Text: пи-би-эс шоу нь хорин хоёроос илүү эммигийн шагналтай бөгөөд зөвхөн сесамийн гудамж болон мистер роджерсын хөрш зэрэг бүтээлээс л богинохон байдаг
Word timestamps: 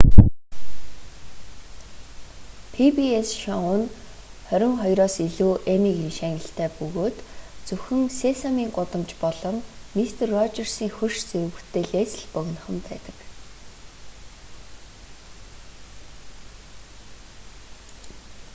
пи-би-эс 2.73 3.29
шоу 3.43 3.71
нь 3.79 3.91
хорин 4.47 4.73
хоёроос 4.81 5.15
илүү 5.27 5.53
эммигийн 5.73 6.13
шагналтай 6.19 6.69
бөгөөд 6.77 7.15
зөвхөн 7.67 8.01
сесамийн 8.19 8.71
гудамж 8.77 9.09
болон 9.23 9.55
мистер 9.97 10.27
роджерсын 10.37 10.89
хөрш 10.97 11.17
зэрэг 11.29 11.49
бүтээлээс 11.55 12.11
л 12.21 12.27
богинохон 12.33 12.77
байдаг 12.87 13.17